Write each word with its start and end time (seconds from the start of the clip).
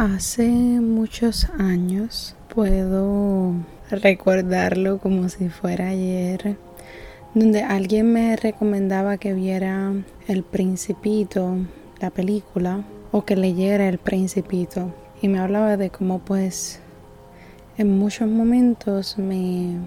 Hace 0.00 0.48
muchos 0.48 1.50
años 1.58 2.34
puedo 2.54 3.52
recordarlo 3.90 4.96
como 4.96 5.28
si 5.28 5.50
fuera 5.50 5.88
ayer, 5.88 6.56
donde 7.34 7.62
alguien 7.62 8.10
me 8.10 8.34
recomendaba 8.36 9.18
que 9.18 9.34
viera 9.34 9.92
El 10.26 10.42
Principito, 10.42 11.54
la 12.00 12.08
película, 12.08 12.82
o 13.12 13.26
que 13.26 13.36
leyera 13.36 13.90
El 13.90 13.98
Principito. 13.98 14.90
Y 15.20 15.28
me 15.28 15.38
hablaba 15.38 15.76
de 15.76 15.90
cómo 15.90 16.20
pues 16.20 16.80
en 17.76 17.98
muchos 17.98 18.26
momentos 18.26 19.18
me 19.18 19.80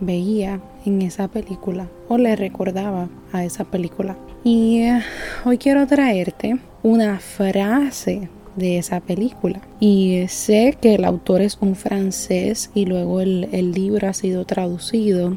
veía 0.00 0.60
en 0.84 1.02
esa 1.02 1.28
película 1.28 1.86
o 2.08 2.18
le 2.18 2.34
recordaba 2.34 3.08
a 3.32 3.44
esa 3.44 3.62
película. 3.62 4.16
Y 4.42 4.80
eh, 4.80 5.02
hoy 5.44 5.56
quiero 5.56 5.86
traerte 5.86 6.58
una 6.82 7.20
frase 7.20 8.28
de 8.56 8.78
esa 8.78 9.00
película. 9.00 9.60
Y 9.80 10.24
sé 10.28 10.76
que 10.80 10.94
el 10.94 11.04
autor 11.04 11.42
es 11.42 11.58
un 11.60 11.76
francés 11.76 12.70
y 12.74 12.86
luego 12.86 13.20
el, 13.20 13.48
el 13.52 13.72
libro 13.72 14.08
ha 14.08 14.14
sido 14.14 14.44
traducido, 14.44 15.36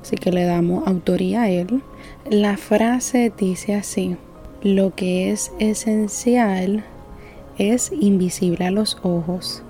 así 0.00 0.16
que 0.16 0.32
le 0.32 0.44
damos 0.44 0.86
autoría 0.86 1.42
a 1.42 1.50
él. 1.50 1.82
La 2.28 2.56
frase 2.56 3.32
dice 3.36 3.74
así, 3.74 4.16
lo 4.62 4.94
que 4.94 5.30
es 5.30 5.52
esencial 5.58 6.84
es 7.58 7.92
invisible 7.98 8.66
a 8.66 8.70
los 8.70 8.98
ojos. 9.02 9.62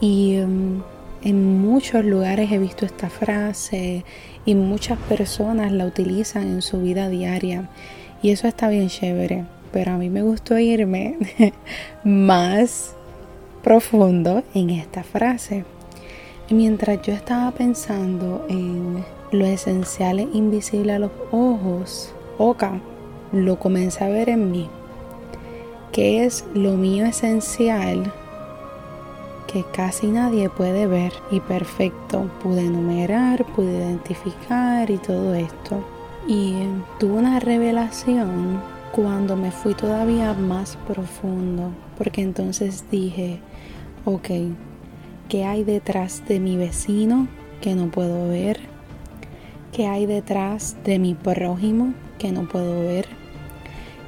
Y 0.00 0.38
um, 0.38 0.82
en 1.22 1.58
muchos 1.60 2.04
lugares 2.04 2.52
he 2.52 2.58
visto 2.58 2.86
esta 2.86 3.10
frase 3.10 4.04
y 4.44 4.54
muchas 4.54 4.98
personas 4.98 5.72
la 5.72 5.86
utilizan 5.86 6.48
en 6.48 6.62
su 6.62 6.80
vida 6.80 7.08
diaria. 7.08 7.68
Y 8.22 8.30
eso 8.30 8.48
está 8.48 8.68
bien 8.68 8.88
chévere 8.88 9.44
pero 9.72 9.92
a 9.92 9.96
mí 9.96 10.10
me 10.10 10.22
gustó 10.22 10.58
irme 10.58 11.16
más 12.04 12.94
profundo 13.62 14.42
en 14.54 14.70
esta 14.70 15.02
frase. 15.02 15.64
mientras 16.50 17.02
yo 17.02 17.12
estaba 17.12 17.50
pensando 17.50 18.46
en 18.48 19.04
lo 19.30 19.44
esencial 19.44 20.20
e 20.20 20.28
invisible 20.32 20.92
a 20.94 20.98
los 20.98 21.10
ojos, 21.30 22.14
Oka 22.38 22.80
lo 23.32 23.58
comencé 23.58 24.04
a 24.04 24.08
ver 24.08 24.28
en 24.30 24.50
mí. 24.50 24.68
Que 25.92 26.24
es 26.24 26.44
lo 26.54 26.72
mío 26.72 27.04
esencial 27.06 28.12
que 29.52 29.64
casi 29.64 30.06
nadie 30.08 30.50
puede 30.50 30.86
ver 30.86 31.12
y 31.30 31.40
perfecto. 31.40 32.30
Pude 32.42 32.60
enumerar, 32.60 33.44
pude 33.44 33.78
identificar 33.78 34.90
y 34.90 34.98
todo 34.98 35.34
esto. 35.34 35.82
Y 36.26 36.58
tuve 36.98 37.14
una 37.14 37.40
revelación 37.40 38.60
cuando 38.92 39.36
me 39.36 39.50
fui 39.50 39.74
todavía 39.74 40.32
más 40.34 40.76
profundo, 40.86 41.72
porque 41.96 42.22
entonces 42.22 42.84
dije, 42.90 43.40
ok, 44.04 44.28
¿qué 45.28 45.44
hay 45.44 45.64
detrás 45.64 46.22
de 46.26 46.40
mi 46.40 46.56
vecino 46.56 47.28
que 47.60 47.74
no 47.74 47.90
puedo 47.90 48.28
ver? 48.28 48.60
¿Qué 49.72 49.86
hay 49.86 50.06
detrás 50.06 50.76
de 50.84 50.98
mi 50.98 51.14
prójimo 51.14 51.94
que 52.18 52.32
no 52.32 52.48
puedo 52.48 52.80
ver? 52.80 53.06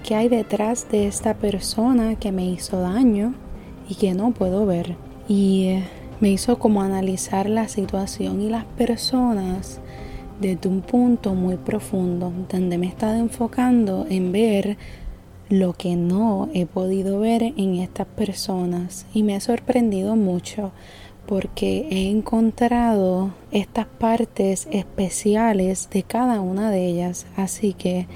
¿Qué 0.03 0.14
hay 0.14 0.28
detrás 0.28 0.89
de 0.91 1.06
esta 1.06 1.34
persona 1.34 2.17
que 2.17 2.33
me 2.33 2.47
hizo 2.47 2.81
daño 2.81 3.34
y 3.89 3.97
que 3.97 4.15
no 4.15 4.31
puedo 4.33 4.65
ver? 4.67 4.97
Y 5.28 5.67
eh, 5.67 5.84
me 6.20 6.31
hizo 6.31 6.59
como 6.59 6.83
analizar 6.83 7.48
la 7.48 7.69
situación 7.69 8.41
y 8.41 8.48
las 8.48 8.65
personas 8.65 9.81
desde 10.41 10.69
un 10.69 10.80
punto 10.80 11.34
muy 11.34 11.56
profundo, 11.56 12.33
donde 12.50 12.78
me 12.78 12.86
he 12.86 12.88
estado 12.88 13.16
enfocando 13.16 14.06
en 14.08 14.33
ver 14.33 14.77
lo 15.48 15.72
que 15.72 15.97
no 15.97 16.48
he 16.55 16.64
podido 16.66 17.20
ver 17.20 17.42
en 17.42 17.74
estas 17.77 18.06
personas 18.06 19.06
y 19.12 19.22
me 19.22 19.34
ha 19.34 19.41
sorprendido 19.41 20.16
mucho 20.16 20.70
porque 21.27 21.86
he 21.91 22.08
encontrado 22.10 23.30
estas 23.52 23.86
partes 23.86 24.66
especiales 24.70 25.88
de 25.92 26.02
cada 26.02 26.41
una 26.41 26.70
de 26.70 26.86
ellas. 26.86 27.26
Así 27.36 27.72
que 27.72 28.06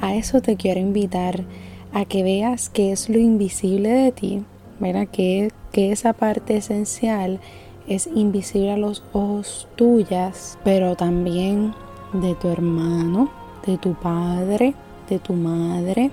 a 0.00 0.14
eso 0.14 0.40
te 0.40 0.56
quiero 0.56 0.80
invitar, 0.80 1.44
a 1.92 2.04
que 2.04 2.22
veas 2.22 2.70
qué 2.70 2.92
es 2.92 3.08
lo 3.08 3.18
invisible 3.18 3.90
de 3.90 4.12
ti, 4.12 4.42
¿verdad? 4.80 5.08
Que, 5.08 5.50
que 5.70 5.92
esa 5.92 6.12
parte 6.12 6.56
esencial 6.56 7.40
es 7.86 8.06
invisible 8.06 8.72
a 8.72 8.76
los 8.76 9.02
ojos 9.12 9.68
tuyas, 9.76 10.58
pero 10.64 10.96
también 10.96 11.74
de 12.12 12.34
tu 12.34 12.48
hermano, 12.48 13.30
de 13.66 13.78
tu 13.78 13.94
padre, 13.94 14.74
de 15.08 15.18
tu 15.18 15.34
madre, 15.34 16.10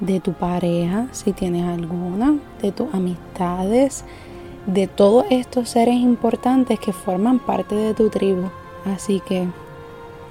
de 0.00 0.20
tu 0.20 0.32
pareja, 0.32 1.08
si 1.12 1.32
tienes 1.32 1.64
alguna, 1.64 2.38
de 2.62 2.72
tus 2.72 2.92
amistades, 2.94 4.04
de 4.66 4.86
todos 4.86 5.26
estos 5.30 5.70
seres 5.70 5.96
importantes 5.96 6.78
que 6.78 6.92
forman 6.92 7.38
parte 7.38 7.74
de 7.74 7.94
tu 7.94 8.08
tribu. 8.08 8.50
Así 8.84 9.20
que 9.20 9.46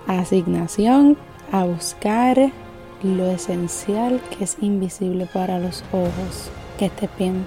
asignación 0.08 1.18
a 1.52 1.66
buscar 1.66 2.52
lo 3.04 3.26
esencial 3.28 4.22
que 4.32 4.44
es 4.44 4.58
invisible 4.62 5.28
para 5.32 5.60
los 5.60 5.84
ojos. 5.92 6.52
Que 6.78 6.86
estés 6.86 7.10
bien. 7.18 7.46